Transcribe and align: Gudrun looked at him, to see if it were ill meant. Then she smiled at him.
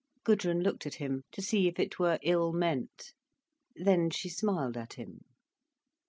Gudrun 0.23 0.61
looked 0.63 0.87
at 0.87 0.95
him, 0.95 1.25
to 1.31 1.43
see 1.43 1.67
if 1.67 1.79
it 1.79 1.99
were 1.99 2.17
ill 2.23 2.51
meant. 2.53 3.13
Then 3.75 4.09
she 4.09 4.29
smiled 4.29 4.75
at 4.75 4.93
him. 4.93 5.25